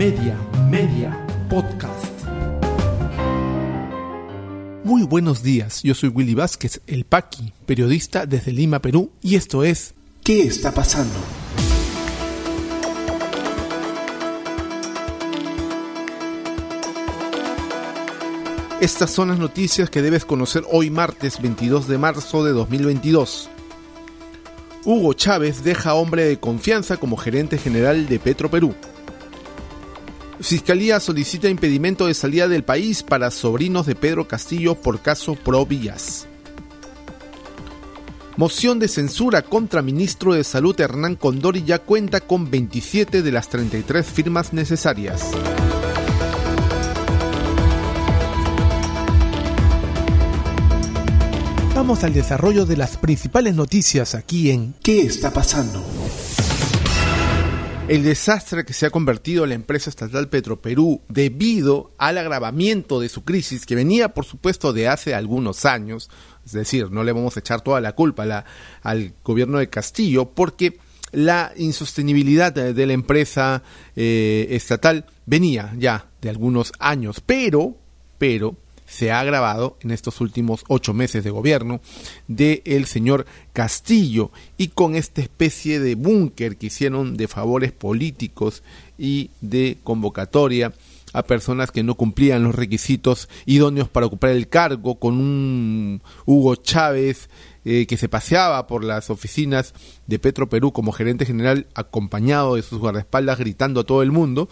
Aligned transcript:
Media, 0.00 0.34
Media, 0.70 1.26
Podcast. 1.50 2.06
Muy 4.82 5.02
buenos 5.02 5.42
días, 5.42 5.82
yo 5.82 5.94
soy 5.94 6.08
Willy 6.08 6.34
Vázquez, 6.34 6.80
el 6.86 7.04
Paqui, 7.04 7.52
periodista 7.66 8.24
desde 8.24 8.50
Lima, 8.50 8.78
Perú, 8.78 9.12
y 9.20 9.34
esto 9.34 9.62
es 9.62 9.92
¿Qué 10.24 10.44
está 10.44 10.72
pasando? 10.72 11.18
Estas 18.80 19.10
son 19.10 19.28
las 19.28 19.38
noticias 19.38 19.90
que 19.90 20.00
debes 20.00 20.24
conocer 20.24 20.64
hoy 20.72 20.88
martes 20.88 21.42
22 21.42 21.88
de 21.88 21.98
marzo 21.98 22.42
de 22.42 22.52
2022. 22.52 23.50
Hugo 24.86 25.12
Chávez 25.12 25.62
deja 25.62 25.92
hombre 25.92 26.24
de 26.24 26.38
confianza 26.38 26.96
como 26.96 27.18
gerente 27.18 27.58
general 27.58 28.08
de 28.08 28.18
Petro 28.18 28.50
Perú. 28.50 28.74
Fiscalía 30.40 31.00
solicita 31.00 31.50
impedimento 31.50 32.06
de 32.06 32.14
salida 32.14 32.48
del 32.48 32.64
país 32.64 33.02
para 33.02 33.30
sobrinos 33.30 33.84
de 33.84 33.94
Pedro 33.94 34.26
Castillo 34.26 34.74
por 34.74 35.00
caso 35.00 35.34
Pro 35.34 35.66
Villas. 35.66 36.26
Moción 38.36 38.78
de 38.78 38.88
censura 38.88 39.42
contra 39.42 39.82
ministro 39.82 40.32
de 40.32 40.42
Salud 40.42 40.78
Hernán 40.80 41.16
Condori 41.16 41.62
ya 41.64 41.78
cuenta 41.78 42.22
con 42.22 42.50
27 42.50 43.20
de 43.20 43.32
las 43.32 43.50
33 43.50 44.06
firmas 44.06 44.54
necesarias. 44.54 45.30
Vamos 51.74 52.02
al 52.02 52.14
desarrollo 52.14 52.64
de 52.64 52.78
las 52.78 52.96
principales 52.96 53.54
noticias 53.54 54.14
aquí 54.14 54.50
en 54.50 54.74
¿Qué 54.82 55.02
está 55.02 55.32
pasando? 55.32 55.84
El 57.90 58.04
desastre 58.04 58.64
que 58.64 58.72
se 58.72 58.86
ha 58.86 58.90
convertido 58.90 59.46
la 59.46 59.56
empresa 59.56 59.90
estatal 59.90 60.28
Petroperú 60.28 61.00
debido 61.08 61.90
al 61.98 62.18
agravamiento 62.18 63.00
de 63.00 63.08
su 63.08 63.24
crisis 63.24 63.66
que 63.66 63.74
venía 63.74 64.10
por 64.14 64.24
supuesto 64.24 64.72
de 64.72 64.86
hace 64.86 65.12
algunos 65.12 65.64
años, 65.64 66.08
es 66.46 66.52
decir, 66.52 66.92
no 66.92 67.02
le 67.02 67.10
vamos 67.10 67.36
a 67.36 67.40
echar 67.40 67.62
toda 67.62 67.80
la 67.80 67.96
culpa 67.96 68.44
al 68.84 69.12
gobierno 69.24 69.58
de 69.58 69.70
Castillo 69.70 70.26
porque 70.26 70.78
la 71.10 71.52
insostenibilidad 71.56 72.52
de, 72.52 72.86
la 72.86 72.92
empresa 72.92 73.64
eh, 73.96 74.46
estatal 74.50 75.04
venía 75.26 75.74
ya 75.76 76.06
de 76.22 76.30
algunos 76.30 76.70
años, 76.78 77.20
pero, 77.26 77.74
pero, 78.18 78.54
se 78.90 79.12
ha 79.12 79.20
agravado 79.20 79.76
en 79.82 79.92
estos 79.92 80.20
últimos 80.20 80.64
ocho 80.66 80.92
meses 80.92 81.22
de 81.22 81.30
gobierno 81.30 81.80
del 82.26 82.60
el 82.64 82.86
señor 82.86 83.24
Castillo 83.52 84.32
y 84.58 84.68
con 84.68 84.96
esta 84.96 85.22
especie 85.22 85.78
de 85.78 85.94
búnker 85.94 86.56
que 86.56 86.66
hicieron 86.66 87.16
de 87.16 87.28
favores 87.28 87.70
políticos 87.70 88.64
y 88.98 89.30
de 89.40 89.78
convocatoria 89.84 90.72
a 91.12 91.22
personas 91.22 91.70
que 91.70 91.84
no 91.84 91.94
cumplían 91.94 92.42
los 92.42 92.54
requisitos 92.54 93.28
idóneos 93.46 93.88
para 93.88 94.06
ocupar 94.06 94.30
el 94.30 94.48
cargo, 94.48 94.96
con 94.96 95.14
un 95.14 96.02
Hugo 96.26 96.56
Chávez 96.56 97.30
eh, 97.64 97.86
que 97.86 97.96
se 97.96 98.08
paseaba 98.08 98.66
por 98.66 98.82
las 98.82 99.08
oficinas 99.08 99.72
de 100.08 100.18
Petro 100.18 100.48
Perú 100.48 100.72
como 100.72 100.92
gerente 100.92 101.26
general 101.26 101.66
acompañado 101.74 102.56
de 102.56 102.62
sus 102.62 102.80
guardaespaldas 102.80 103.38
gritando 103.38 103.80
a 103.80 103.84
todo 103.84 104.02
el 104.02 104.10
mundo. 104.10 104.48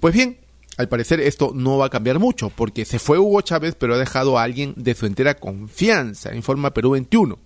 Pues 0.00 0.14
bien, 0.14 0.38
al 0.80 0.88
parecer 0.88 1.20
esto 1.20 1.52
no 1.54 1.78
va 1.78 1.86
a 1.86 1.90
cambiar 1.90 2.18
mucho, 2.18 2.50
porque 2.50 2.84
se 2.84 2.98
fue 2.98 3.18
Hugo 3.18 3.40
Chávez, 3.42 3.76
pero 3.78 3.94
ha 3.94 3.98
dejado 3.98 4.38
a 4.38 4.42
alguien 4.42 4.74
de 4.76 4.94
su 4.94 5.06
entera 5.06 5.34
confianza, 5.34 6.34
informa 6.34 6.74
Perú 6.74 6.90
21. 6.90 7.38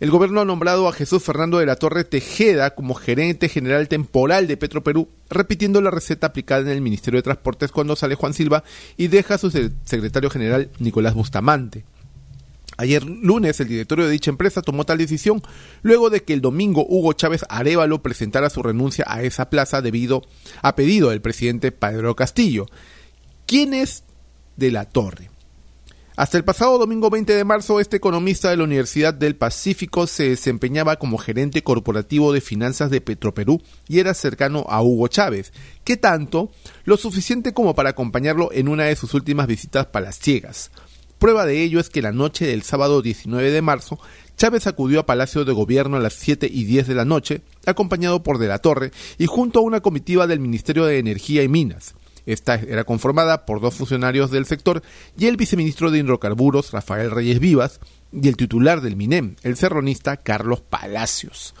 El 0.00 0.10
gobierno 0.10 0.40
ha 0.40 0.46
nombrado 0.46 0.88
a 0.88 0.92
Jesús 0.92 1.22
Fernando 1.22 1.58
de 1.58 1.66
la 1.66 1.76
Torre 1.76 2.04
Tejeda 2.04 2.74
como 2.74 2.94
gerente 2.94 3.50
general 3.50 3.86
temporal 3.86 4.46
de 4.46 4.56
Petro 4.56 4.82
Perú, 4.82 5.08
repitiendo 5.28 5.82
la 5.82 5.90
receta 5.90 6.28
aplicada 6.28 6.62
en 6.62 6.68
el 6.68 6.80
Ministerio 6.80 7.18
de 7.18 7.24
Transportes 7.24 7.70
cuando 7.70 7.96
sale 7.96 8.14
Juan 8.14 8.32
Silva 8.32 8.64
y 8.96 9.08
deja 9.08 9.34
a 9.34 9.38
su 9.38 9.50
secretario 9.50 10.30
general 10.30 10.70
Nicolás 10.78 11.12
Bustamante. 11.12 11.84
Ayer 12.80 13.04
lunes 13.04 13.60
el 13.60 13.68
directorio 13.68 14.06
de 14.06 14.12
dicha 14.12 14.30
empresa 14.30 14.62
tomó 14.62 14.86
tal 14.86 14.96
decisión 14.96 15.42
luego 15.82 16.08
de 16.08 16.22
que 16.22 16.32
el 16.32 16.40
domingo 16.40 16.86
Hugo 16.88 17.12
Chávez 17.12 17.44
Arevalo 17.50 18.00
presentara 18.00 18.48
su 18.48 18.62
renuncia 18.62 19.04
a 19.06 19.22
esa 19.22 19.50
plaza 19.50 19.82
debido 19.82 20.22
a 20.62 20.76
pedido 20.76 21.10
del 21.10 21.20
presidente 21.20 21.72
Pedro 21.72 22.16
Castillo. 22.16 22.68
¿Quién 23.44 23.74
es 23.74 24.04
de 24.56 24.70
la 24.70 24.86
Torre? 24.86 25.28
Hasta 26.16 26.38
el 26.38 26.44
pasado 26.44 26.78
domingo 26.78 27.10
20 27.10 27.34
de 27.34 27.44
marzo, 27.44 27.80
este 27.80 27.98
economista 27.98 28.48
de 28.48 28.56
la 28.56 28.64
Universidad 28.64 29.12
del 29.12 29.36
Pacífico 29.36 30.06
se 30.06 30.30
desempeñaba 30.30 30.96
como 30.96 31.18
gerente 31.18 31.62
corporativo 31.62 32.32
de 32.32 32.40
finanzas 32.40 32.88
de 32.88 33.02
Petroperú 33.02 33.60
y 33.88 33.98
era 33.98 34.14
cercano 34.14 34.64
a 34.70 34.82
Hugo 34.82 35.08
Chávez. 35.08 35.52
¿Qué 35.84 35.98
tanto? 35.98 36.50
Lo 36.84 36.96
suficiente 36.96 37.52
como 37.52 37.74
para 37.74 37.90
acompañarlo 37.90 38.50
en 38.52 38.68
una 38.68 38.84
de 38.84 38.96
sus 38.96 39.12
últimas 39.12 39.46
visitas 39.46 39.84
palaciegas. 39.84 40.70
Prueba 41.20 41.44
de 41.44 41.62
ello 41.62 41.80
es 41.80 41.90
que 41.90 42.00
la 42.00 42.12
noche 42.12 42.46
del 42.46 42.62
sábado 42.62 43.02
19 43.02 43.50
de 43.50 43.60
marzo, 43.60 43.98
Chávez 44.38 44.66
acudió 44.66 45.00
a 45.00 45.04
Palacio 45.04 45.44
de 45.44 45.52
Gobierno 45.52 45.98
a 45.98 46.00
las 46.00 46.14
7 46.14 46.48
y 46.50 46.64
10 46.64 46.88
de 46.88 46.94
la 46.94 47.04
noche, 47.04 47.42
acompañado 47.66 48.22
por 48.22 48.38
De 48.38 48.48
la 48.48 48.60
Torre 48.60 48.90
y 49.18 49.26
junto 49.26 49.58
a 49.58 49.62
una 49.62 49.82
comitiva 49.82 50.26
del 50.26 50.40
Ministerio 50.40 50.86
de 50.86 50.98
Energía 50.98 51.42
y 51.42 51.48
Minas. 51.48 51.94
Esta 52.24 52.54
era 52.54 52.84
conformada 52.84 53.44
por 53.44 53.60
dos 53.60 53.74
funcionarios 53.74 54.30
del 54.30 54.46
sector 54.46 54.82
y 55.18 55.26
el 55.26 55.36
viceministro 55.36 55.90
de 55.90 55.98
Hidrocarburos, 55.98 56.70
Rafael 56.70 57.10
Reyes 57.10 57.38
Vivas, 57.38 57.80
y 58.14 58.26
el 58.26 58.38
titular 58.38 58.80
del 58.80 58.96
MINEM, 58.96 59.36
el 59.42 59.56
serronista 59.56 60.16
Carlos 60.16 60.62
Palacios. 60.62 61.54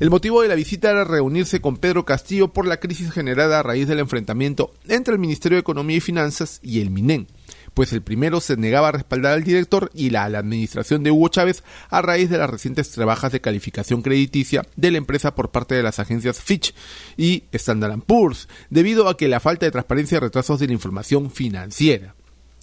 El 0.00 0.08
motivo 0.08 0.40
de 0.40 0.48
la 0.48 0.54
visita 0.54 0.90
era 0.90 1.04
reunirse 1.04 1.60
con 1.60 1.76
Pedro 1.76 2.06
Castillo 2.06 2.48
por 2.48 2.66
la 2.66 2.78
crisis 2.78 3.12
generada 3.12 3.58
a 3.58 3.62
raíz 3.62 3.88
del 3.88 3.98
enfrentamiento 3.98 4.72
entre 4.88 5.12
el 5.12 5.20
Ministerio 5.20 5.56
de 5.56 5.60
Economía 5.60 5.98
y 5.98 6.00
Finanzas 6.00 6.60
y 6.62 6.80
el 6.80 6.88
MINEM 6.88 7.26
pues 7.74 7.92
el 7.92 8.02
primero 8.02 8.40
se 8.40 8.56
negaba 8.56 8.88
a 8.88 8.92
respaldar 8.92 9.32
al 9.32 9.44
director 9.44 9.90
y 9.94 10.10
la, 10.10 10.28
la 10.28 10.38
administración 10.38 11.02
de 11.02 11.10
Hugo 11.10 11.28
Chávez 11.28 11.62
a 11.90 12.02
raíz 12.02 12.30
de 12.30 12.38
las 12.38 12.50
recientes 12.50 12.90
trabajas 12.90 13.32
de 13.32 13.40
calificación 13.40 14.02
crediticia 14.02 14.66
de 14.76 14.90
la 14.90 14.98
empresa 14.98 15.34
por 15.34 15.50
parte 15.50 15.74
de 15.74 15.82
las 15.82 15.98
agencias 15.98 16.40
Fitch 16.40 16.74
y 17.16 17.44
Standard 17.52 18.00
Poor's, 18.00 18.48
debido 18.70 19.08
a 19.08 19.16
que 19.16 19.28
la 19.28 19.40
falta 19.40 19.66
de 19.66 19.72
transparencia 19.72 20.16
y 20.16 20.20
retrasos 20.20 20.60
de 20.60 20.66
la 20.66 20.72
información 20.72 21.30
financiera. 21.30 22.14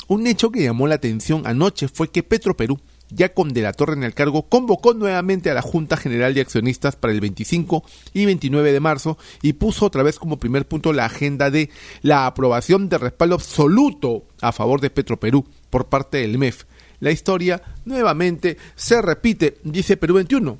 Un 0.08 0.26
hecho 0.26 0.52
que 0.52 0.64
llamó 0.64 0.88
la 0.88 0.96
atención 0.96 1.46
anoche 1.46 1.88
fue 1.88 2.10
que 2.10 2.24
Petro 2.24 2.58
Perú 2.58 2.80
ya 3.10 3.34
con 3.34 3.54
De 3.54 3.62
la 3.62 3.74
Torre 3.74 3.94
en 3.94 4.04
el 4.04 4.14
cargo, 4.14 4.44
convocó 4.44 4.94
nuevamente 4.94 5.50
a 5.50 5.54
la 5.54 5.62
Junta 5.62 5.98
General 5.98 6.34
de 6.34 6.42
Accionistas 6.42 6.96
para 6.96 7.14
el 7.14 7.22
25 7.22 7.84
y 8.14 8.26
29 8.26 8.72
de 8.72 8.80
marzo 8.80 9.18
y 9.42 9.54
puso 9.54 9.86
otra 9.86 10.04
vez 10.04 10.20
como 10.20 10.40
primer 10.40 10.68
punto 10.68 10.94
la 10.94 11.06
agenda 11.06 11.50
de 11.50 11.70
la 12.02 12.26
aprobación 12.26 12.90
de 12.90 12.98
respaldo 12.98 13.36
absoluto 13.36 14.26
a 14.42 14.52
favor 14.52 14.82
de 14.82 14.90
Petroperú 14.90 15.46
por 15.70 15.88
parte 15.88 16.18
del 16.20 16.38
MEF. 16.38 16.66
La 17.00 17.12
historia 17.12 17.62
nuevamente 17.86 18.58
se 18.76 19.02
repite, 19.02 19.58
dice 19.64 19.98
Perú 19.98 20.16
21. 20.16 20.60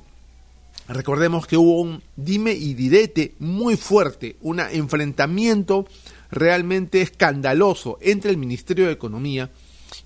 Recordemos 0.88 1.46
que 1.46 1.56
hubo 1.56 1.80
un 1.80 2.02
dime 2.16 2.52
y 2.52 2.74
direte 2.74 3.34
muy 3.38 3.76
fuerte, 3.76 4.36
un 4.40 4.58
enfrentamiento 4.58 5.86
realmente 6.30 7.00
escandaloso 7.00 7.98
entre 8.00 8.30
el 8.30 8.36
Ministerio 8.36 8.86
de 8.86 8.92
Economía 8.92 9.50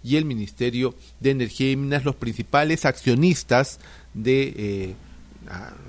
y 0.03 0.17
el 0.17 0.25
Ministerio 0.25 0.95
de 1.21 1.31
Energía 1.31 1.71
y 1.71 1.77
Minas, 1.77 2.05
los 2.05 2.17
principales 2.17 2.85
accionistas 2.85 3.81
de, 4.15 4.55
eh, 4.57 4.95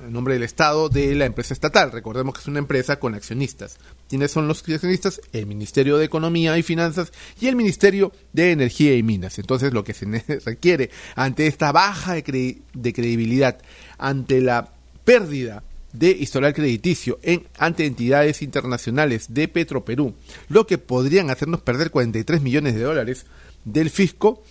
nombre 0.09 0.33
del 0.33 0.43
Estado, 0.43 0.89
de 0.89 1.15
la 1.15 1.25
empresa 1.25 1.53
estatal. 1.53 1.91
Recordemos 1.91 2.33
que 2.33 2.41
es 2.41 2.47
una 2.47 2.59
empresa 2.59 2.99
con 2.99 3.15
accionistas. 3.15 3.77
¿Quiénes 4.09 4.31
son 4.31 4.47
los 4.47 4.59
accionistas? 4.67 5.21
El 5.33 5.45
Ministerio 5.45 5.97
de 5.97 6.05
Economía 6.05 6.57
y 6.57 6.63
Finanzas 6.63 7.11
y 7.39 7.47
el 7.47 7.55
Ministerio 7.55 8.11
de 8.33 8.51
Energía 8.51 8.95
y 8.95 9.03
Minas. 9.03 9.39
Entonces, 9.39 9.73
lo 9.73 9.83
que 9.83 9.93
se 9.93 10.05
requiere 10.45 10.89
ante 11.15 11.47
esta 11.47 11.71
baja 11.71 12.13
de, 12.13 12.61
de 12.73 12.93
credibilidad, 12.93 13.57
ante 13.97 14.41
la 14.41 14.71
pérdida 15.03 15.63
de 15.93 16.09
historial 16.09 16.53
crediticio 16.53 17.19
en, 17.23 17.47
ante 17.57 17.85
entidades 17.85 18.41
internacionales 18.41 19.27
de 19.33 19.47
Petroperú, 19.47 20.13
lo 20.49 20.67
que 20.67 20.77
podrían 20.77 21.29
hacernos 21.29 21.61
perder 21.61 21.91
43 21.91 22.41
millones 22.41 22.75
de 22.75 22.81
dólares, 22.81 23.25
del 23.65 23.89
fisco, 23.89 24.43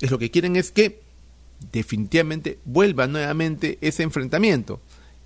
es 0.00 0.10
lo 0.10 0.18
que 0.18 0.30
quieren 0.30 0.56
es 0.56 0.72
que 0.72 1.00
definitivamente 1.70 2.58
vuelva 2.64 3.06
nuevamente 3.06 3.78
ese 3.80 4.02
enfrentamiento. 4.02 4.80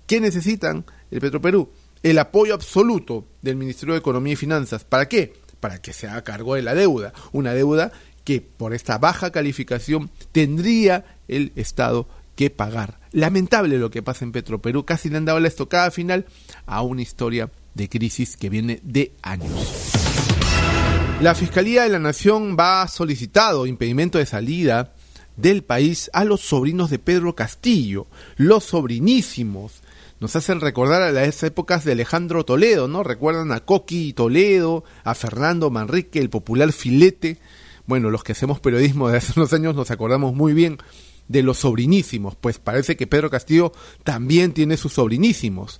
¿Qué 0.05 0.21
necesitan 0.21 0.85
el 1.09 1.19
Petroperú? 1.19 1.69
El 2.03 2.19
apoyo 2.19 2.53
absoluto 2.53 3.25
del 3.41 3.55
Ministerio 3.55 3.93
de 3.93 3.99
Economía 3.99 4.33
y 4.33 4.37
Finanzas. 4.37 4.83
¿Para 4.83 5.09
qué? 5.09 5.33
Para 5.59 5.81
que 5.81 5.93
se 5.93 6.07
haga 6.07 6.23
cargo 6.23 6.55
de 6.55 6.61
la 6.61 6.75
deuda. 6.75 7.13
Una 7.31 7.53
deuda 7.53 7.91
que 8.23 8.41
por 8.41 8.73
esta 8.73 8.97
baja 8.99 9.31
calificación 9.31 10.11
tendría 10.31 11.17
el 11.27 11.51
Estado 11.55 12.07
que 12.35 12.49
pagar. 12.49 12.99
Lamentable 13.11 13.79
lo 13.79 13.89
que 13.89 14.03
pasa 14.03 14.23
en 14.23 14.31
Petroperú. 14.31 14.85
Casi 14.85 15.09
le 15.09 15.17
han 15.17 15.25
dado 15.25 15.39
la 15.39 15.47
estocada 15.47 15.89
final 15.91 16.25
a 16.65 16.83
una 16.83 17.01
historia 17.01 17.49
de 17.73 17.89
crisis 17.89 18.37
que 18.37 18.49
viene 18.49 18.79
de 18.83 19.13
años. 19.23 20.06
La 21.21 21.33
Fiscalía 21.33 21.81
de 21.81 21.89
la 21.89 21.97
Nación 21.97 22.55
va 22.59 22.87
solicitado 22.87 23.65
impedimento 23.65 24.19
de 24.19 24.27
salida 24.27 24.93
del 25.35 25.63
país 25.63 26.11
a 26.13 26.23
los 26.23 26.41
sobrinos 26.41 26.91
de 26.91 26.99
Pedro 26.99 27.33
Castillo, 27.33 28.05
los 28.37 28.65
sobrinísimos 28.65 29.81
nos 30.19 30.35
hacen 30.35 30.61
recordar 30.61 31.01
a 31.01 31.11
las 31.11 31.41
épocas 31.43 31.85
de 31.85 31.93
Alejandro 31.93 32.45
Toledo, 32.45 32.87
¿no? 32.87 33.03
Recuerdan 33.03 33.51
a 33.51 33.59
Coqui 33.59 34.13
Toledo, 34.13 34.83
a 35.03 35.13
Fernando 35.15 35.69
Manrique, 35.69 36.19
el 36.19 36.29
popular 36.29 36.71
filete. 36.71 37.37
Bueno, 37.85 38.09
los 38.09 38.23
que 38.23 38.31
hacemos 38.31 38.59
periodismo 38.59 39.09
de 39.09 39.17
hace 39.17 39.33
unos 39.39 39.53
años 39.53 39.75
nos 39.75 39.91
acordamos 39.91 40.33
muy 40.33 40.53
bien 40.53 40.77
de 41.27 41.43
los 41.43 41.59
sobrinísimos, 41.59 42.35
pues 42.35 42.57
parece 42.57 42.95
que 42.95 43.05
Pedro 43.05 43.29
Castillo 43.29 43.73
también 44.03 44.53
tiene 44.53 44.77
sus 44.77 44.93
sobrinísimos. 44.93 45.79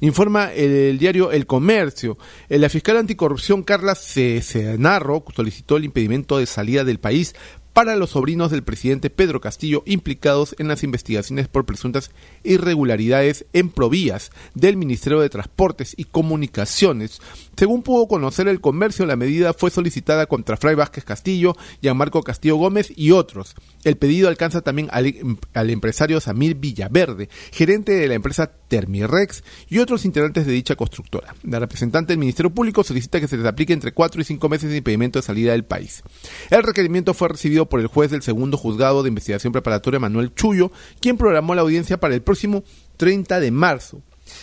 Informa 0.00 0.52
el 0.52 0.96
diario 0.98 1.32
El 1.32 1.46
Comercio. 1.46 2.18
La 2.48 2.68
fiscal 2.68 2.98
anticorrupción 2.98 3.64
Carla 3.64 3.96
Cesenarro 3.96 5.24
solicitó 5.34 5.76
el 5.76 5.84
impedimento 5.84 6.38
de 6.38 6.46
salida 6.46 6.84
del 6.84 7.00
país 7.00 7.34
para 7.78 7.94
los 7.94 8.10
sobrinos 8.10 8.50
del 8.50 8.64
presidente 8.64 9.08
Pedro 9.08 9.40
Castillo 9.40 9.84
implicados 9.86 10.56
en 10.58 10.66
las 10.66 10.82
investigaciones 10.82 11.46
por 11.46 11.64
presuntas 11.64 12.10
irregularidades 12.42 13.46
en 13.52 13.70
provías 13.70 14.32
del 14.54 14.76
Ministerio 14.76 15.20
de 15.20 15.28
Transportes 15.28 15.94
y 15.96 16.02
Comunicaciones. 16.02 17.20
Según 17.56 17.84
pudo 17.84 18.08
conocer 18.08 18.48
el 18.48 18.60
comercio, 18.60 19.06
la 19.06 19.14
medida 19.14 19.52
fue 19.52 19.70
solicitada 19.70 20.26
contra 20.26 20.56
Fray 20.56 20.74
Vázquez 20.74 21.04
Castillo, 21.04 21.56
Gianmarco 21.80 22.24
Castillo 22.24 22.56
Gómez 22.56 22.92
y 22.96 23.12
otros. 23.12 23.54
El 23.84 23.96
pedido 23.96 24.28
alcanza 24.28 24.60
también 24.60 24.88
al, 24.90 25.38
al 25.54 25.70
empresario 25.70 26.20
Samir 26.20 26.56
Villaverde, 26.56 27.28
gerente 27.52 27.92
de 27.92 28.08
la 28.08 28.14
empresa 28.14 28.50
Termirex 28.68 29.42
y 29.68 29.78
otros 29.78 30.04
integrantes 30.04 30.46
de 30.46 30.52
dicha 30.52 30.76
constructora. 30.76 31.34
La 31.42 31.58
representante 31.58 32.12
del 32.12 32.18
Ministerio 32.18 32.50
Público 32.50 32.84
solicita 32.84 33.20
que 33.20 33.28
se 33.28 33.36
les 33.36 33.46
aplique 33.46 33.72
entre 33.72 33.92
cuatro 33.92 34.20
y 34.20 34.24
cinco 34.24 34.48
meses 34.48 34.70
de 34.70 34.76
impedimento 34.76 35.18
de 35.18 35.24
salida 35.24 35.52
del 35.52 35.64
país. 35.64 36.02
El 36.50 36.62
requerimiento 36.62 37.14
fue 37.14 37.28
recibido 37.28 37.66
por 37.66 37.80
el 37.80 37.86
juez 37.86 38.10
del 38.10 38.22
segundo 38.22 38.56
juzgado 38.56 39.02
de 39.02 39.08
investigación 39.08 39.52
preparatoria 39.52 40.00
Manuel 40.00 40.34
Chuyo, 40.34 40.70
quien 41.00 41.16
programó 41.16 41.54
la 41.54 41.62
audiencia 41.62 41.98
para 41.98 42.14
el 42.14 42.22
próximo 42.22 42.62
30 42.96 43.40
de 43.40 43.50
marzo. 43.50 44.02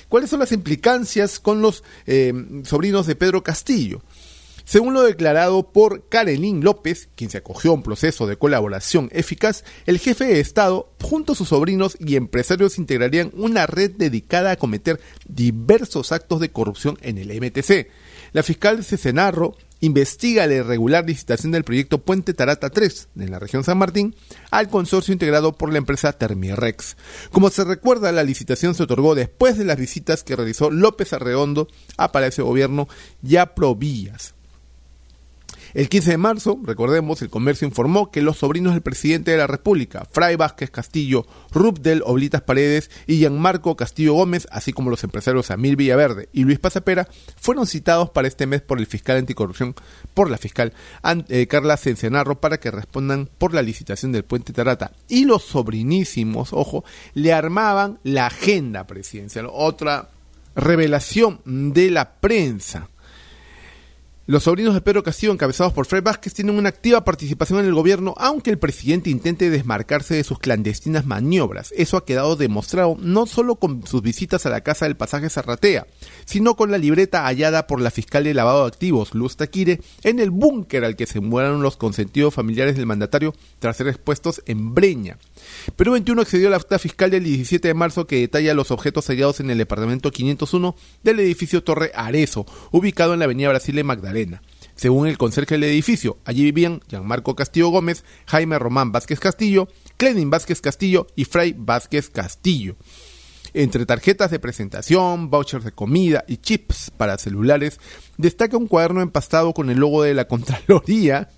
¿Cuáles 0.10 0.30
son 0.30 0.39
las 0.39 0.51
implicancias 0.51 1.39
con 1.39 1.62
los 1.62 1.83
eh, 2.07 2.33
sobrinos 2.63 3.06
de 3.06 3.16
Pedro 3.16 3.44
Castillo? 3.44 4.01
Según 4.65 4.95
lo 4.95 5.03
declarado 5.03 5.71
por 5.71 6.09
Karelín 6.09 6.63
López, 6.63 7.07
quien 7.15 7.29
se 7.29 7.38
acogió 7.38 7.69
a 7.69 7.75
un 7.75 7.83
proceso 7.83 8.25
de 8.25 8.35
colaboración 8.35 9.09
eficaz, 9.12 9.63
el 9.85 10.00
jefe 10.00 10.25
de 10.25 10.39
Estado, 10.39 10.91
junto 11.03 11.33
a 11.33 11.35
sus 11.35 11.50
sobrinos 11.50 11.95
y 12.00 12.15
empresarios, 12.15 12.79
integrarían 12.79 13.31
una 13.35 13.67
red 13.67 13.91
dedicada 13.91 14.50
a 14.50 14.56
cometer 14.56 15.00
diversos 15.27 16.12
actos 16.12 16.39
de 16.39 16.50
corrupción 16.50 16.97
en 17.01 17.19
el 17.19 17.27
MTC. 17.39 17.89
La 18.33 18.41
fiscal 18.41 18.83
Cesenarro 18.83 19.56
investiga 19.81 20.47
la 20.47 20.56
irregular 20.56 21.06
licitación 21.06 21.51
del 21.51 21.63
proyecto 21.63 22.00
Puente 22.00 22.33
Tarata 22.33 22.71
3 22.71 23.09
en 23.18 23.29
la 23.31 23.39
región 23.39 23.63
San 23.63 23.77
Martín 23.77 24.15
al 24.50 24.69
consorcio 24.69 25.13
integrado 25.13 25.53
por 25.53 25.71
la 25.71 25.77
empresa 25.77 26.13
Termirex. 26.13 26.97
Como 27.31 27.50
se 27.50 27.63
recuerda, 27.63 28.11
la 28.11 28.23
licitación 28.23 28.73
se 28.73 28.83
otorgó 28.83 29.13
después 29.15 29.57
de 29.57 29.65
las 29.65 29.77
visitas 29.77 30.23
que 30.23 30.35
realizó 30.35 30.71
López 30.71 31.13
Arredondo 31.13 31.68
a 31.97 32.11
Palacio 32.11 32.44
de 32.44 32.50
Gobierno 32.50 32.88
y 33.23 33.35
a 33.35 33.53
Provías. 33.53 34.34
El 35.75 35.89
15 35.89 36.12
de 36.12 36.18
marzo, 36.18 36.57
recordemos, 36.63 37.22
el 37.22 37.30
comercio 37.30 37.68
informó 37.68 38.10
que 38.10 38.22
los 38.22 38.38
sobrinos 38.38 38.72
del 38.72 38.81
presidente 38.81 39.31
de 39.31 39.38
la 39.38 39.45
República, 39.45 40.07
Fray 40.10 40.38
Vázquez 40.38 40.72
Castillo, 40.72 41.27
Rubdel 41.51 42.01
Oblitas 42.06 42.44
Paredes 42.44 42.89
y 43.07 43.18
Gianmarco 43.18 43.75
Castillo 43.75 44.13
Gómez, 44.13 44.48
así 44.51 44.72
como 44.72 44.89
los 44.89 45.04
empresarios 45.04 45.51
Amir 45.51 45.75
Villaverde 45.75 46.30
y 46.31 46.45
Luis 46.45 46.60
Pasapera, 46.60 47.10
fueron 47.36 47.68
citados 47.68 48.10
para 48.10 48.30
este 48.30 48.48
mes 48.48 48.62
por 48.62 48.80
el 48.80 48.86
fiscal 48.86 49.18
anticorrupción, 49.18 49.75
por 50.13 50.31
la 50.31 50.38
fiscal 50.38 50.72
eh, 51.27 51.48
Carla 51.48 51.75
Cencenarro, 51.75 52.39
para 52.39 52.57
que 52.57 52.71
respondan 52.71 53.30
por 53.38 53.54
la 53.54 53.62
licitación 53.62 54.13
del 54.13 54.24
puente 54.24 54.54
Tarata. 54.54 54.94
Y 55.10 55.25
los 55.25 55.44
sobrinísimos, 55.44 56.54
ojo, 56.54 56.86
le 57.16 57.33
armaban 57.33 58.00
la 58.04 58.28
agenda 58.28 58.88
presidencial. 58.88 59.50
Otra 59.51 60.07
revelación 60.56 61.42
de 61.44 61.92
la 61.92 62.13
prensa. 62.13 62.88
Los 64.27 64.42
sobrinos 64.42 64.74
de 64.74 64.81
Pedro 64.81 65.04
Castillo, 65.04 65.31
encabezados 65.31 65.72
por 65.72 65.86
Fred 65.86 66.01
Vázquez, 66.01 66.33
tienen 66.33 66.57
una 66.57 66.69
activa 66.69 67.06
participación 67.06 67.60
en 67.60 67.68
el 67.68 67.75
gobierno, 67.75 68.16
aunque 68.18 68.50
el 68.50 68.57
presidente 68.57 69.12
intente 69.12 69.51
desmarcarse 69.51 70.16
de 70.16 70.24
sus 70.24 70.39
clandestinas 70.39 71.06
maniobras. 71.06 71.72
Eso 71.77 71.95
ha 71.95 72.06
quedado 72.06 72.36
demostrado 72.36 72.98
no 73.00 73.27
solo 73.27 73.57
con 73.57 73.86
sus 73.86 74.01
visitas 74.01 74.48
a 74.48 74.50
la 74.50 74.62
casa 74.62 74.86
del 74.86 74.98
pasaje 74.98 75.30
Zarratea, 75.30 75.86
sino 76.25 76.56
con 76.56 76.72
la 76.72 76.80
libreta 76.80 77.27
hallada 77.27 77.68
por 77.68 77.80
la 77.80 77.92
fiscal 77.92 78.24
de 78.24 78.33
lavado 78.33 78.63
de 78.63 78.69
activos, 78.69 79.13
Luz 79.13 79.38
Taquire, 79.38 79.80
en 80.01 80.19
el 80.19 80.31
búnker 80.31 80.86
al 80.86 80.95
que 80.95 81.06
se 81.06 81.19
mudaron 81.19 81.62
los 81.62 81.78
consentidos 81.78 82.33
familiares 82.33 82.78
del 82.78 82.88
mandatario 82.88 83.36
tras 83.60 83.78
ser 83.78 83.89
expuestos 83.89 84.42
en 84.48 84.74
Breña. 84.74 85.19
Perú 85.75 85.92
21 85.92 86.24
accedió 86.24 86.48
a 86.48 86.51
la 86.51 86.57
acta 86.57 86.80
fiscal 86.80 87.12
del 87.12 87.25
17 87.25 87.68
de 87.68 87.74
marzo 87.75 88.07
que 88.07 88.21
detalla 88.21 88.56
los 88.56 88.71
objetos 88.71 89.06
hallados 89.06 89.39
en 89.39 89.51
el 89.51 89.60
departamento 89.60 90.10
501 90.10 90.75
del 91.04 91.19
edificio 91.19 91.63
Torre 91.63 91.92
Arezo, 91.94 92.48
ubicado 92.71 93.13
en 93.13 93.19
la 93.19 93.25
avenida 93.25 93.50
Brasil 93.50 93.75
de 93.75 93.83
Según 94.75 95.07
el 95.07 95.17
conserje 95.17 95.56
del 95.56 95.63
edificio, 95.63 96.17
allí 96.25 96.44
vivían 96.44 96.81
Gianmarco 96.88 97.35
Castillo 97.35 97.69
Gómez, 97.69 98.03
Jaime 98.25 98.59
Román 98.59 98.91
Vázquez 98.91 99.19
Castillo, 99.19 99.67
Clenin 99.97 100.29
Vázquez 100.29 100.62
Castillo 100.62 101.07
y 101.15 101.25
Fray 101.25 101.56
Vázquez 101.57 102.09
Castillo. 102.09 102.75
Entre 103.53 103.85
tarjetas 103.85 104.31
de 104.31 104.39
presentación, 104.39 105.29
vouchers 105.29 105.63
de 105.63 105.71
comida 105.71 106.25
y 106.27 106.38
chips 106.38 106.91
para 106.91 107.17
celulares, 107.17 107.79
destaca 108.17 108.57
un 108.57 108.67
cuaderno 108.67 109.01
empastado 109.01 109.53
con 109.53 109.69
el 109.69 109.79
logo 109.79 110.03
de 110.03 110.13
la 110.13 110.27
Contraloría 110.27 111.29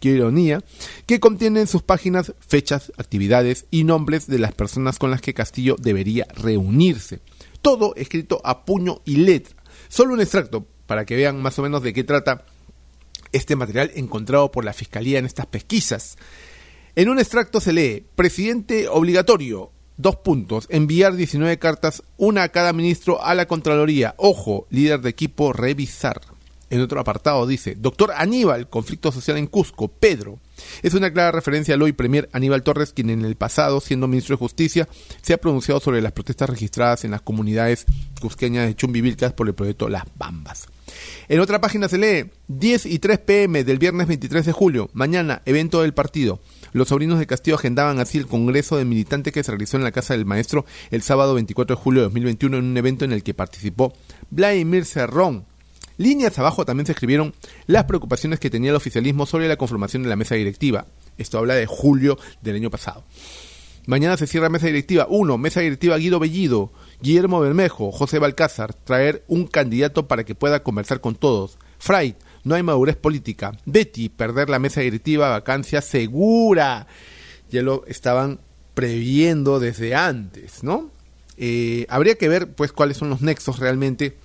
qué 0.00 0.10
ironía, 0.10 0.62
que 1.06 1.20
contiene 1.20 1.60
en 1.60 1.66
sus 1.66 1.82
páginas 1.82 2.34
fechas, 2.40 2.92
actividades 2.96 3.66
y 3.70 3.84
nombres 3.84 4.26
de 4.26 4.38
las 4.38 4.52
personas 4.52 4.98
con 4.98 5.10
las 5.10 5.20
que 5.20 5.34
Castillo 5.34 5.76
debería 5.80 6.26
reunirse. 6.34 7.20
Todo 7.60 7.94
escrito 7.96 8.40
a 8.44 8.64
puño 8.64 9.00
y 9.04 9.16
letra. 9.16 9.56
Solo 9.88 10.14
un 10.14 10.20
extracto 10.20 10.66
para 10.86 11.04
que 11.04 11.16
vean 11.16 11.40
más 11.40 11.58
o 11.58 11.62
menos 11.62 11.82
de 11.82 11.92
qué 11.92 12.04
trata 12.04 12.44
este 13.32 13.56
material 13.56 13.90
encontrado 13.94 14.52
por 14.52 14.64
la 14.64 14.72
Fiscalía 14.72 15.18
en 15.18 15.26
estas 15.26 15.46
pesquisas. 15.46 16.16
En 16.94 17.08
un 17.08 17.18
extracto 17.18 17.60
se 17.60 17.72
lee, 17.72 18.06
presidente 18.14 18.88
obligatorio, 18.88 19.72
dos 19.96 20.16
puntos, 20.16 20.66
enviar 20.68 21.14
19 21.14 21.58
cartas, 21.58 22.02
una 22.18 22.42
a 22.42 22.48
cada 22.50 22.72
ministro 22.72 23.24
a 23.24 23.34
la 23.34 23.46
Contraloría. 23.46 24.14
Ojo, 24.18 24.66
líder 24.70 25.00
de 25.00 25.10
equipo, 25.10 25.52
revisar. 25.52 26.20
En 26.68 26.80
otro 26.80 27.00
apartado 27.00 27.46
dice, 27.46 27.74
doctor 27.74 28.12
Aníbal, 28.14 28.68
conflicto 28.68 29.12
social 29.12 29.36
en 29.38 29.46
Cusco, 29.46 29.88
Pedro. 29.88 30.38
Es 30.82 30.94
una 30.94 31.12
clara 31.12 31.32
referencia 31.32 31.74
al 31.74 31.82
hoy 31.82 31.92
premier 31.92 32.28
Aníbal 32.32 32.62
Torres, 32.62 32.92
quien 32.92 33.10
en 33.10 33.24
el 33.24 33.36
pasado, 33.36 33.80
siendo 33.80 34.08
ministro 34.08 34.36
de 34.36 34.40
Justicia, 34.40 34.88
se 35.20 35.32
ha 35.32 35.38
pronunciado 35.38 35.80
sobre 35.80 36.02
las 36.02 36.12
protestas 36.12 36.50
registradas 36.50 37.04
en 37.04 37.10
las 37.10 37.22
comunidades 37.22 37.86
cusqueñas 38.20 38.66
de 38.66 38.76
Chumbivilcas 38.76 39.32
por 39.32 39.48
el 39.48 39.54
proyecto 39.54 39.88
Las 39.88 40.04
Bambas. 40.16 40.68
En 41.28 41.40
otra 41.40 41.60
página 41.60 41.88
se 41.88 41.98
lee 41.98 42.30
10 42.48 42.86
y 42.86 42.98
3 42.98 43.18
pm 43.20 43.64
del 43.64 43.78
viernes 43.78 44.06
23 44.06 44.44
de 44.44 44.52
julio, 44.52 44.90
mañana, 44.92 45.42
evento 45.46 45.82
del 45.82 45.94
partido. 45.94 46.40
Los 46.72 46.88
sobrinos 46.88 47.18
de 47.18 47.26
Castillo 47.26 47.56
agendaban 47.56 47.98
así 47.98 48.18
el 48.18 48.26
congreso 48.26 48.76
de 48.76 48.84
militantes 48.84 49.32
que 49.32 49.42
se 49.42 49.50
realizó 49.50 49.76
en 49.76 49.84
la 49.84 49.92
casa 49.92 50.14
del 50.14 50.24
maestro 50.24 50.64
el 50.90 51.02
sábado 51.02 51.34
24 51.34 51.76
de 51.76 51.82
julio 51.82 52.00
de 52.00 52.06
2021 52.06 52.56
en 52.56 52.64
un 52.64 52.76
evento 52.76 53.04
en 53.04 53.12
el 53.12 53.22
que 53.22 53.34
participó 53.34 53.92
Vladimir 54.30 54.84
Cerrón, 54.84 55.44
Líneas 55.96 56.38
abajo 56.38 56.64
también 56.64 56.86
se 56.86 56.92
escribieron 56.92 57.34
las 57.66 57.84
preocupaciones 57.84 58.40
que 58.40 58.50
tenía 58.50 58.70
el 58.70 58.76
oficialismo 58.76 59.26
sobre 59.26 59.48
la 59.48 59.56
conformación 59.56 60.02
de 60.02 60.08
la 60.08 60.16
mesa 60.16 60.34
directiva. 60.34 60.86
Esto 61.18 61.38
habla 61.38 61.54
de 61.54 61.66
julio 61.66 62.18
del 62.40 62.56
año 62.56 62.70
pasado. 62.70 63.04
Mañana 63.86 64.16
se 64.16 64.26
cierra 64.26 64.48
mesa 64.48 64.66
directiva. 64.66 65.06
1. 65.08 65.38
Mesa 65.38 65.60
directiva 65.60 65.96
Guido 65.96 66.20
Bellido, 66.20 66.72
Guillermo 67.00 67.40
Bermejo, 67.40 67.90
José 67.90 68.18
Balcázar. 68.18 68.74
Traer 68.74 69.24
un 69.26 69.46
candidato 69.46 70.06
para 70.06 70.24
que 70.24 70.36
pueda 70.36 70.62
conversar 70.62 71.00
con 71.00 71.16
todos. 71.16 71.58
Fright, 71.78 72.16
no 72.44 72.54
hay 72.54 72.62
madurez 72.62 72.96
política. 72.96 73.52
Betty, 73.64 74.08
perder 74.08 74.48
la 74.50 74.60
mesa 74.60 74.80
directiva, 74.80 75.28
vacancia 75.30 75.80
segura. 75.80 76.86
Ya 77.50 77.62
lo 77.62 77.84
estaban 77.86 78.40
previendo 78.74 79.58
desde 79.58 79.94
antes, 79.96 80.62
¿no? 80.62 80.90
Eh, 81.36 81.86
habría 81.88 82.14
que 82.14 82.28
ver, 82.28 82.52
pues, 82.52 82.72
cuáles 82.72 82.98
son 82.98 83.10
los 83.10 83.20
nexos 83.20 83.58
realmente 83.58 84.16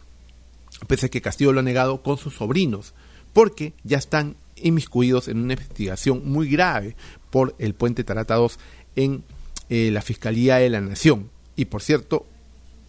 pese 0.86 1.08
a 1.08 1.10
que 1.10 1.22
Castillo 1.22 1.54
lo 1.54 1.62
ha 1.62 1.64
negado 1.64 2.04
con 2.04 2.18
sus 2.18 2.36
sobrinos, 2.36 2.94
porque 3.34 3.74
ya 3.84 3.98
están 3.98 4.36
inmiscuidos 4.56 5.28
en 5.28 5.40
una 5.40 5.54
investigación 5.54 6.30
muy 6.30 6.50
grave 6.50 6.96
por 7.30 7.56
el 7.60 7.74
puente 7.74 8.04
Taratados 8.04 8.60
en 8.96 9.24
eh, 9.70 9.90
la 9.92 10.02
Fiscalía 10.02 10.58
de 10.58 10.70
la 10.70 10.82
Nación. 10.82 11.30
Y 11.56 11.66
por 11.66 11.82
cierto, 11.82 12.26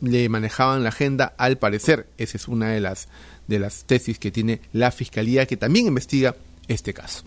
le 0.00 0.28
manejaban 0.28 0.82
la 0.82 0.90
agenda 0.90 1.34
al 1.38 1.58
parecer. 1.58 2.06
Esa 2.18 2.36
es 2.36 2.48
una 2.48 2.70
de 2.70 2.80
las, 2.80 3.08
de 3.46 3.58
las 3.58 3.84
tesis 3.84 4.18
que 4.18 4.30
tiene 4.30 4.60
la 4.72 4.90
Fiscalía 4.90 5.46
que 5.46 5.56
también 5.56 5.86
investiga 5.86 6.36
este 6.68 6.92
caso 6.92 7.24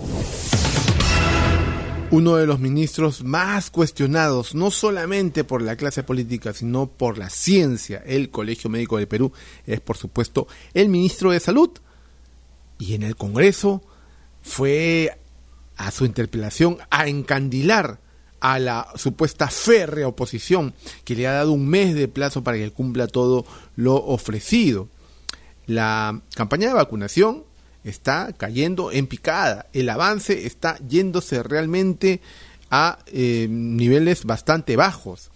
uno 2.12 2.36
de 2.36 2.46
los 2.46 2.60
ministros 2.60 3.24
más 3.24 3.72
cuestionados, 3.72 4.54
no 4.54 4.70
solamente 4.70 5.46
por 5.46 5.62
la 5.62 5.78
clase 5.78 6.04
política, 6.04 6.54
sino 6.54 6.88
por 6.88 7.18
la 7.18 7.30
ciencia, 7.30 8.04
el 8.06 8.30
Colegio 8.30 8.70
Médico 8.70 8.98
de 8.98 9.08
Perú, 9.08 9.32
es 9.66 9.80
por 9.80 9.96
supuesto 9.96 10.48
el 10.74 10.90
ministro 10.90 11.32
de 11.32 11.40
Salud. 11.40 11.70
Y 12.78 12.96
en 12.96 13.04
el 13.04 13.16
Congreso 13.16 13.82
fue 14.42 15.18
a 15.78 15.90
su 15.92 16.04
interpelación 16.04 16.80
a 16.90 17.08
encandilar 17.08 18.02
a 18.42 18.60
la 18.60 18.88
supuesta 18.96 19.48
férrea 19.48 20.08
oposición 20.08 20.74
que 21.06 21.16
le 21.16 21.28
ha 21.28 21.32
dado 21.32 21.54
un 21.54 21.68
mes 21.68 21.96
de 21.96 22.10
plazo 22.10 22.44
para 22.44 22.58
que 22.58 22.72
cumpla 22.72 23.08
todo 23.08 23.46
lo 23.78 23.96
ofrecido. 23.96 24.90
La 25.66 26.22
campaña 26.36 26.68
de 26.68 26.74
vacunación 26.74 27.46
está 27.84 28.34
cayendo 28.34 28.92
en 28.92 29.08
picada, 29.08 29.68
el 29.74 29.90
avance 29.90 30.46
está 30.46 30.78
yéndose 30.88 31.44
realmente 31.44 32.22
a 32.70 33.00
eh, 33.08 33.48
niveles 33.50 34.24
bastante 34.26 34.76
bajos 34.76 35.32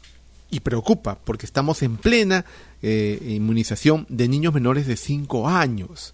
y 0.50 0.62
preocupa 0.62 1.18
porque 1.24 1.46
estamos 1.46 1.82
en 1.84 1.98
plena 1.98 2.46
eh, 2.82 3.20
inmunización 3.28 4.06
de 4.10 4.28
niños 4.28 4.54
menores 4.54 4.88
de 4.88 4.96
5 4.96 5.50
años. 5.50 6.14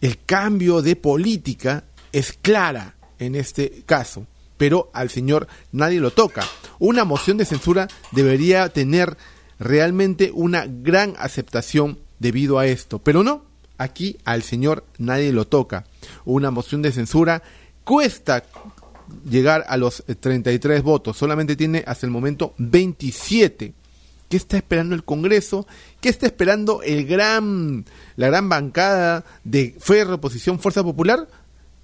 El 0.00 0.18
cambio 0.24 0.80
de 0.80 0.96
política 0.96 1.84
es 2.12 2.32
clara 2.32 2.94
en 3.18 3.34
este 3.34 3.82
caso, 3.84 4.26
pero 4.56 4.90
al 4.94 5.10
señor 5.10 5.48
nadie 5.72 6.00
lo 6.00 6.10
toca. 6.10 6.44
Una 6.78 7.04
moción 7.04 7.36
de 7.36 7.44
censura 7.44 7.88
debería 8.12 8.68
tener 8.70 9.16
realmente 9.58 10.30
una 10.32 10.64
gran 10.66 11.14
aceptación 11.18 11.98
debido 12.18 12.58
a 12.58 12.66
esto, 12.66 12.98
pero 12.98 13.22
no, 13.22 13.49
aquí 13.80 14.18
al 14.24 14.42
señor 14.42 14.84
nadie 14.98 15.32
lo 15.32 15.46
toca. 15.46 15.84
Una 16.24 16.50
moción 16.50 16.82
de 16.82 16.92
censura 16.92 17.42
cuesta 17.82 18.44
llegar 19.28 19.64
a 19.68 19.76
los 19.76 20.04
33 20.20 20.82
votos, 20.82 21.16
solamente 21.16 21.56
tiene 21.56 21.82
hasta 21.86 22.06
el 22.06 22.12
momento 22.12 22.54
27. 22.58 23.72
¿Qué 24.28 24.36
está 24.36 24.58
esperando 24.58 24.94
el 24.94 25.02
Congreso? 25.02 25.66
¿Qué 26.00 26.08
está 26.08 26.26
esperando 26.26 26.82
el 26.82 27.06
gran, 27.06 27.84
la 28.14 28.28
gran 28.28 28.48
bancada 28.48 29.24
de 29.42 29.74
Fe, 29.80 30.04
Reposición, 30.04 30.60
Fuerza 30.60 30.84
Popular? 30.84 31.26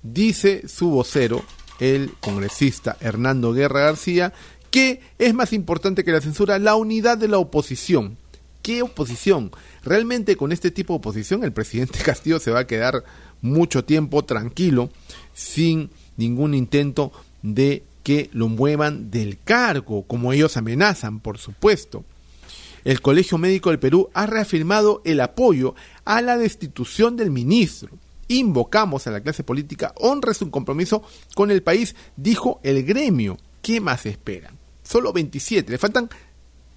Dice 0.02 0.68
su 0.68 0.90
vocero, 0.90 1.42
el 1.80 2.12
congresista 2.20 2.96
Hernando 3.00 3.52
Guerra 3.52 3.80
García, 3.80 4.32
que 4.70 5.00
es 5.18 5.34
más 5.34 5.52
importante 5.52 6.04
que 6.04 6.12
la 6.12 6.20
censura 6.20 6.60
la 6.60 6.76
unidad 6.76 7.18
de 7.18 7.28
la 7.28 7.38
oposición. 7.38 8.16
¿Qué 8.66 8.82
oposición? 8.82 9.52
Realmente 9.84 10.34
con 10.34 10.50
este 10.50 10.72
tipo 10.72 10.92
de 10.92 10.98
oposición 10.98 11.44
el 11.44 11.52
presidente 11.52 12.00
Castillo 12.04 12.40
se 12.40 12.50
va 12.50 12.58
a 12.58 12.66
quedar 12.66 13.04
mucho 13.40 13.84
tiempo 13.84 14.24
tranquilo 14.24 14.90
sin 15.34 15.88
ningún 16.16 16.52
intento 16.52 17.12
de 17.42 17.84
que 18.02 18.28
lo 18.32 18.48
muevan 18.48 19.12
del 19.12 19.38
cargo, 19.38 20.02
como 20.02 20.32
ellos 20.32 20.56
amenazan, 20.56 21.20
por 21.20 21.38
supuesto. 21.38 22.04
El 22.82 23.00
Colegio 23.00 23.38
Médico 23.38 23.70
del 23.70 23.78
Perú 23.78 24.10
ha 24.14 24.26
reafirmado 24.26 25.00
el 25.04 25.20
apoyo 25.20 25.76
a 26.04 26.20
la 26.20 26.36
destitución 26.36 27.16
del 27.16 27.30
ministro. 27.30 27.90
Invocamos 28.26 29.06
a 29.06 29.12
la 29.12 29.20
clase 29.20 29.44
política 29.44 29.94
honre 29.94 30.34
su 30.34 30.50
compromiso 30.50 31.04
con 31.36 31.52
el 31.52 31.62
país, 31.62 31.94
dijo 32.16 32.58
el 32.64 32.82
gremio. 32.82 33.38
¿Qué 33.62 33.80
más 33.80 34.06
esperan? 34.06 34.58
Solo 34.82 35.12
27, 35.12 35.70
le 35.70 35.78
faltan 35.78 36.10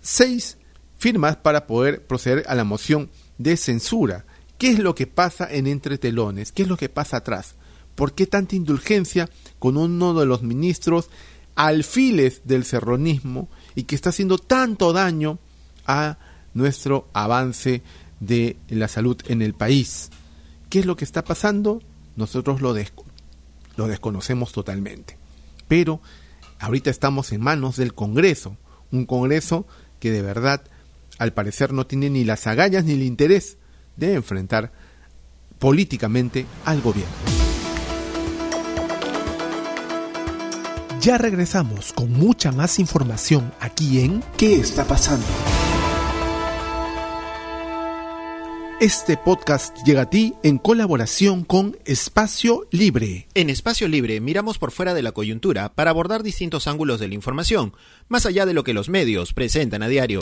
6 0.01 0.59
firmas 0.99 1.37
para 1.37 1.65
poder 1.65 2.05
proceder 2.05 2.43
a 2.47 2.55
la 2.55 2.65
moción 2.65 3.09
de 3.39 3.57
censura. 3.57 4.25
¿Qué 4.59 4.69
es 4.69 4.79
lo 4.79 4.93
que 4.93 5.07
pasa 5.07 5.47
en 5.49 5.65
entretelones? 5.65 6.51
¿Qué 6.51 6.63
es 6.63 6.67
lo 6.67 6.77
que 6.77 6.89
pasa 6.89 7.17
atrás? 7.17 7.55
¿Por 7.95 8.13
qué 8.13 8.27
tanta 8.27 8.55
indulgencia 8.55 9.29
con 9.57 9.77
uno 9.77 10.13
de 10.13 10.25
los 10.25 10.43
ministros 10.43 11.09
alfiles 11.55 12.41
del 12.43 12.65
serronismo 12.65 13.49
y 13.75 13.83
que 13.83 13.95
está 13.95 14.09
haciendo 14.09 14.37
tanto 14.37 14.93
daño 14.93 15.39
a 15.85 16.17
nuestro 16.53 17.07
avance 17.13 17.81
de 18.19 18.57
la 18.67 18.89
salud 18.89 19.17
en 19.27 19.41
el 19.41 19.53
país? 19.53 20.09
¿Qué 20.69 20.79
es 20.79 20.85
lo 20.85 20.97
que 20.97 21.05
está 21.05 21.23
pasando? 21.23 21.81
Nosotros 22.17 22.61
lo, 22.61 22.75
lo 23.77 23.87
desconocemos 23.87 24.51
totalmente. 24.51 25.17
Pero 25.69 26.01
ahorita 26.59 26.89
estamos 26.89 27.31
en 27.31 27.41
manos 27.41 27.77
del 27.77 27.93
Congreso, 27.93 28.57
un 28.91 29.05
Congreso 29.05 29.65
que 30.01 30.11
de 30.11 30.21
verdad 30.21 30.61
al 31.19 31.33
parecer 31.33 31.73
no 31.73 31.85
tiene 31.85 32.09
ni 32.09 32.23
las 32.23 32.47
agallas 32.47 32.85
ni 32.85 32.93
el 32.93 33.03
interés 33.03 33.57
de 33.95 34.15
enfrentar 34.15 34.71
políticamente 35.59 36.45
al 36.65 36.81
gobierno. 36.81 37.13
Ya 41.01 41.17
regresamos 41.17 41.93
con 41.93 42.11
mucha 42.11 42.51
más 42.51 42.79
información 42.79 43.53
aquí 43.59 44.01
en 44.01 44.21
¿Qué 44.37 44.55
está 44.55 44.85
pasando? 44.85 45.25
Este 48.81 49.17
podcast 49.17 49.75
llega 49.85 50.03
a 50.03 50.09
ti 50.09 50.35
en 50.41 50.57
colaboración 50.57 51.43
con 51.43 51.77
Espacio 51.83 52.65
Libre. 52.71 53.27
En 53.33 53.49
Espacio 53.49 53.89
Libre 53.89 54.21
miramos 54.21 54.57
por 54.57 54.71
fuera 54.71 54.93
de 54.93 55.01
la 55.01 55.11
coyuntura 55.11 55.73
para 55.73 55.89
abordar 55.89 56.23
distintos 56.23 56.65
ángulos 56.65 57.01
de 57.01 57.09
la 57.09 57.15
información, 57.15 57.73
más 58.07 58.25
allá 58.25 58.45
de 58.45 58.53
lo 58.53 58.63
que 58.63 58.73
los 58.73 58.87
medios 58.87 59.33
presentan 59.33 59.83
a 59.83 59.89
diario. 59.89 60.21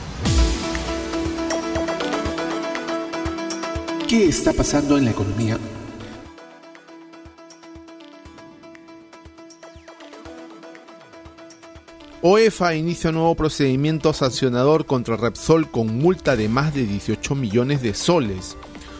¿Qué 4.11 4.25
está 4.25 4.51
pasando 4.51 4.97
en 4.97 5.05
la 5.05 5.11
economía? 5.11 5.57
OEFA 12.21 12.75
inicia 12.75 13.11
un 13.11 13.15
nuevo 13.15 13.35
procedimiento 13.35 14.11
sancionador 14.11 14.85
contra 14.85 15.15
Repsol 15.15 15.71
con 15.71 15.97
multa 15.97 16.35
de 16.35 16.49
más 16.49 16.75
de 16.75 16.85
18 16.85 17.35
millones 17.35 17.81
de 17.81 17.93
soles. 17.93 18.57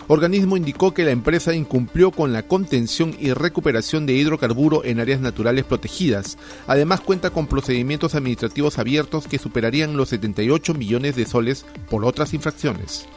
Organismo 0.08 0.56
indicó 0.56 0.94
que 0.94 1.04
la 1.04 1.12
empresa 1.12 1.54
incumplió 1.54 2.12
con 2.12 2.32
la 2.32 2.44
contención 2.44 3.14
y 3.20 3.34
recuperación 3.34 4.06
de 4.06 4.14
hidrocarburo 4.14 4.86
en 4.86 5.02
áreas 5.02 5.20
naturales 5.20 5.66
protegidas. 5.66 6.38
Además 6.68 7.02
cuenta 7.02 7.32
con 7.32 7.48
procedimientos 7.48 8.16
administrativos 8.16 8.80
abiertos 8.80 9.28
que 9.28 9.40
superarían 9.40 9.98
los 9.98 10.08
78 10.08 10.74
millones 10.74 11.18
de 11.18 11.26
soles 11.26 11.66
por 11.90 12.06
otras 12.06 12.34
infracciones. 12.34 13.10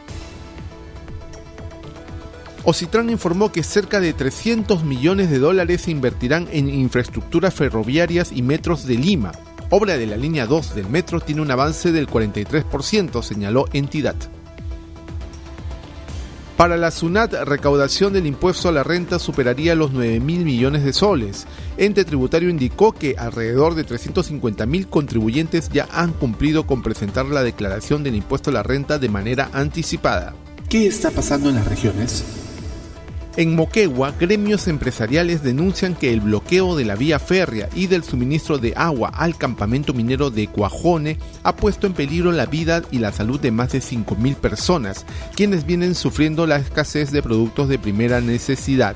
Ocitran 2.67 3.11
informó 3.11 3.53
que 3.53 3.63
cerca 3.63 4.01
de 4.01 4.15
300 4.15 4.85
millones 4.85 5.29
de 5.29 5.39
dólares 5.39 5.83
se 5.83 5.91
invertirán 5.91 6.49
en 6.51 6.71
infraestructuras 6.71 7.53
ferroviarias 7.53 8.33
y 8.33 8.41
metros 8.41 8.87
de 8.87 8.95
Lima. 8.97 9.33
Obra 9.69 9.99
de 9.99 10.07
la 10.07 10.17
línea 10.17 10.47
2 10.47 10.75
del 10.75 10.89
metro 10.89 11.21
tiene 11.21 11.43
un 11.43 11.51
avance 11.51 11.93
del 11.93 12.09
43%, 12.09 13.23
señaló 13.23 13.67
entidad. 13.75 14.17
Para 16.57 16.79
la 16.79 16.91
SUNAT, 16.91 17.35
recaudación 17.45 18.15
del 18.15 18.27
impuesto 18.27 18.71
a 18.71 18.73
la 18.73 18.83
renta 18.83 19.19
superaría 19.19 19.75
los 19.75 19.93
9 19.93 20.21
mil 20.21 20.45
millones 20.45 20.85
de 20.85 20.95
soles. 20.95 21.47
Ente 21.77 22.07
tributario 22.07 22.49
indicó 22.49 22.93
que 22.93 23.17
alrededor 23.19 23.75
de 23.75 23.85
350 23.85 24.65
mil 24.65 24.87
contribuyentes 24.87 25.69
ya 25.69 25.87
han 25.93 26.13
cumplido 26.13 26.67
con 26.67 26.83
presentar 26.83 27.27
la 27.27 27.43
declaración 27.43 28.05
del 28.05 28.15
impuesto 28.15 28.49
a 28.49 28.55
la 28.55 28.63
renta 28.63 28.99
de 28.99 29.09
manera 29.11 29.51
anticipada. 29.53 30.35
¿Qué 30.71 30.87
está 30.87 31.11
pasando 31.11 31.51
en 31.51 31.57
las 31.57 31.67
regiones? 31.67 32.44
En 33.37 33.57
Moquegua, 33.57 34.13
gremios 34.13 34.69
empresariales 34.69 35.43
denuncian 35.43 35.97
que 35.97 36.13
el 36.13 36.21
bloqueo 36.21 36.77
de 36.77 36.85
la 36.85 36.95
vía 36.95 37.19
férrea 37.19 37.69
y 37.75 37.89
del 37.89 38.05
suministro 38.05 38.59
de 38.59 38.75
agua 38.77 39.09
al 39.09 39.37
campamento 39.37 39.93
minero 39.93 40.31
de 40.31 40.47
Cuajone 40.47 41.19
ha 41.43 41.57
puesto 41.57 41.89
en 41.89 41.95
peligro 41.95 42.31
la 42.31 42.47
vida 42.47 42.83
y 42.93 43.01
la 43.01 43.11
salud 43.11 43.41
de 43.41 43.51
más 43.51 43.73
de 43.73 43.81
5.000 43.81 44.37
personas, 44.37 45.05
quienes 45.35 45.67
vienen 45.67 45.97
sufriendo 45.97 46.47
la 46.47 46.59
escasez 46.59 47.11
de 47.11 47.25
productos 47.25 47.69
de 47.69 47.81
primera 47.81 48.21
necesidad. 48.21 48.95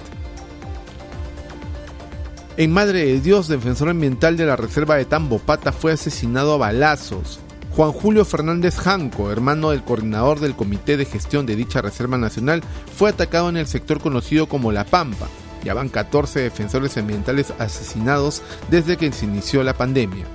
En 2.57 2.73
Madre 2.73 3.07
de 3.07 3.21
Dios, 3.21 3.49
defensor 3.49 3.88
ambiental 3.88 4.37
de 4.37 4.47
la 4.47 4.54
reserva 4.54 4.95
de 4.95 5.04
Tambopata, 5.04 5.73
fue 5.73 5.92
asesinado 5.92 6.54
a 6.54 6.59
balazos. 6.59 7.40
Juan 7.78 7.92
Julio 7.92 8.25
Fernández 8.25 8.76
Janco, 8.76 9.30
hermano 9.30 9.70
del 9.70 9.85
coordinador 9.85 10.40
del 10.40 10.56
Comité 10.56 10.97
de 10.97 11.04
Gestión 11.04 11.47
de 11.47 11.54
dicha 11.54 11.80
Reserva 11.80 12.18
Nacional, 12.18 12.61
fue 12.97 13.08
atacado 13.08 13.49
en 13.49 13.56
el 13.56 13.68
sector 13.68 14.00
conocido 14.00 14.49
como 14.49 14.73
La 14.73 14.82
Pampa. 14.82 15.28
Ya 15.62 15.75
van 15.75 15.88
14 15.88 16.40
defensores 16.40 16.97
ambientales 16.97 17.54
asesinados 17.61 18.42
desde 18.68 18.97
que 18.97 19.12
se 19.12 19.26
inició 19.26 19.62
la 19.62 19.75
pandemia. 19.75 20.26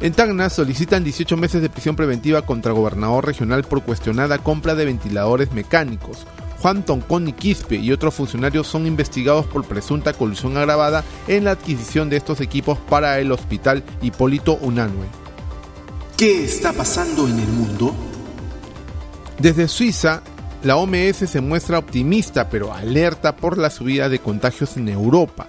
En 0.00 0.12
Tacna 0.12 0.50
solicitan 0.50 1.04
18 1.04 1.36
meses 1.36 1.62
de 1.62 1.70
prisión 1.70 1.94
preventiva 1.94 2.42
contra 2.42 2.72
gobernador 2.72 3.24
regional 3.24 3.62
por 3.62 3.84
cuestionada 3.84 4.38
compra 4.38 4.74
de 4.74 4.86
ventiladores 4.86 5.52
mecánicos. 5.52 6.26
Juan 6.62 6.84
Toncón 6.84 7.28
y 7.28 7.32
Quispe 7.32 7.76
y 7.76 7.92
otros 7.92 8.14
funcionarios 8.14 8.66
son 8.66 8.88
investigados 8.88 9.46
por 9.46 9.64
presunta 9.64 10.14
colusión 10.14 10.56
agravada 10.56 11.04
en 11.28 11.44
la 11.44 11.52
adquisición 11.52 12.10
de 12.10 12.16
estos 12.16 12.40
equipos 12.40 12.76
para 12.90 13.20
el 13.20 13.30
hospital 13.30 13.84
Hipólito 14.02 14.56
Unanue. 14.56 15.23
¿Qué 16.16 16.44
está 16.44 16.72
pasando 16.72 17.26
en 17.26 17.40
el 17.40 17.48
mundo? 17.48 17.92
Desde 19.40 19.66
Suiza, 19.66 20.22
la 20.62 20.76
OMS 20.76 21.28
se 21.28 21.40
muestra 21.40 21.78
optimista 21.78 22.48
pero 22.48 22.72
alerta 22.72 23.34
por 23.34 23.58
la 23.58 23.68
subida 23.68 24.08
de 24.08 24.20
contagios 24.20 24.76
en 24.76 24.88
Europa. 24.88 25.48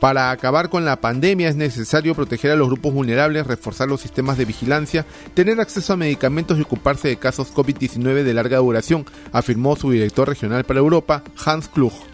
Para 0.00 0.30
acabar 0.30 0.68
con 0.68 0.84
la 0.84 1.00
pandemia 1.00 1.48
es 1.48 1.56
necesario 1.56 2.14
proteger 2.14 2.50
a 2.50 2.56
los 2.56 2.68
grupos 2.68 2.92
vulnerables, 2.92 3.46
reforzar 3.46 3.88
los 3.88 4.02
sistemas 4.02 4.36
de 4.36 4.44
vigilancia, 4.44 5.06
tener 5.32 5.58
acceso 5.60 5.94
a 5.94 5.96
medicamentos 5.96 6.58
y 6.58 6.62
ocuparse 6.62 7.08
de 7.08 7.16
casos 7.16 7.54
COVID-19 7.54 8.22
de 8.22 8.34
larga 8.34 8.58
duración, 8.58 9.06
afirmó 9.32 9.76
su 9.76 9.92
director 9.92 10.28
regional 10.28 10.64
para 10.64 10.80
Europa, 10.80 11.22
Hans 11.42 11.68
Klug. 11.68 12.11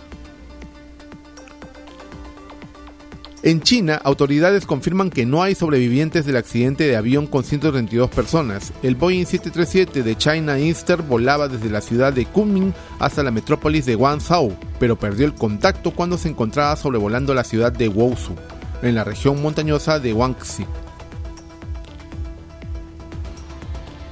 En 3.44 3.60
China, 3.60 4.00
autoridades 4.02 4.66
confirman 4.66 5.10
que 5.10 5.24
no 5.24 5.44
hay 5.44 5.54
sobrevivientes 5.54 6.26
del 6.26 6.36
accidente 6.36 6.88
de 6.88 6.96
avión 6.96 7.28
con 7.28 7.44
132 7.44 8.10
personas. 8.10 8.72
El 8.82 8.96
Boeing 8.96 9.26
737 9.26 10.02
de 10.02 10.16
China 10.16 10.58
Eastern 10.58 11.06
volaba 11.08 11.46
desde 11.46 11.70
la 11.70 11.80
ciudad 11.80 12.12
de 12.12 12.26
Kunming 12.26 12.74
hasta 12.98 13.22
la 13.22 13.30
metrópolis 13.30 13.86
de 13.86 13.94
Guangzhou, 13.94 14.56
pero 14.80 14.98
perdió 14.98 15.24
el 15.24 15.34
contacto 15.34 15.92
cuando 15.92 16.18
se 16.18 16.28
encontraba 16.28 16.74
sobrevolando 16.74 17.32
la 17.32 17.44
ciudad 17.44 17.72
de 17.72 17.88
Wuzhou, 17.88 18.34
en 18.82 18.96
la 18.96 19.04
región 19.04 19.40
montañosa 19.40 20.00
de 20.00 20.12
Guangxi. 20.12 20.66